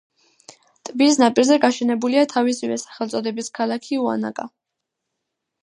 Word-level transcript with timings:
ტბის 0.87 1.19
ნაპირზე 1.23 1.57
გაშენებულია 1.65 2.23
თავისივე 2.33 2.79
სახელწოდების 2.85 3.53
ქალაქი 3.61 4.03
უანაკა. 4.07 4.51